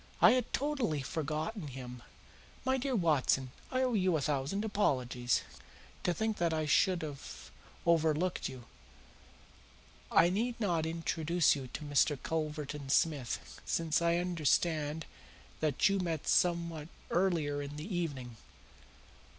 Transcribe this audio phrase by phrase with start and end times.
[0.19, 2.01] "I had totally forgotten him.
[2.65, 5.43] My dear Watson, I owe you a thousand apologies.
[6.01, 7.51] To think that I should have
[7.85, 8.65] overlooked you!
[10.11, 12.17] I need not introduce you to Mr.
[12.17, 15.05] Culverton Smith, since I understand
[15.59, 18.37] that you met somewhat earlier in the evening.